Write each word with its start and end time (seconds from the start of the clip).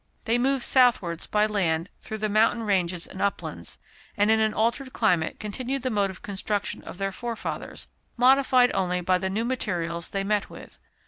They 0.25 0.39
moved 0.39 0.63
southwards 0.63 1.27
by 1.27 1.45
land 1.45 1.87
along 2.09 2.21
the 2.21 2.27
mountain 2.29 2.63
ranges 2.63 3.05
and 3.05 3.21
uplands, 3.21 3.77
and 4.17 4.31
in 4.31 4.39
an 4.39 4.51
altered 4.51 4.93
climate 4.93 5.39
continued 5.39 5.83
the 5.83 5.91
mode 5.91 6.09
of 6.09 6.23
construction 6.23 6.81
of 6.85 6.97
their 6.97 7.11
forefathers, 7.11 7.87
modified 8.17 8.71
only 8.73 9.01
by 9.01 9.19
the 9.19 9.29
new 9.29 9.45
materials 9.45 10.09
they 10.09 10.23
met 10.23 10.49
with. 10.49 10.79